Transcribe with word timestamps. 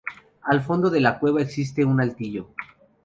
Al 0.41 0.61
fondo 0.63 0.89
de 0.89 0.99
la 0.99 1.19
cueva 1.19 1.43
existe 1.43 1.85
un 1.85 2.01
altillo. 2.01 2.47